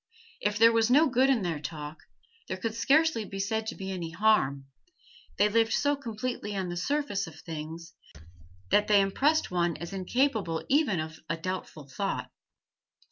[0.41, 1.99] If there was no good in their talk,
[2.47, 4.65] there could scarcely be said to be any harm;
[5.37, 7.93] they lived so completely on the surface of things
[8.71, 12.31] that they impressed one as incapable even of a doubtful thought.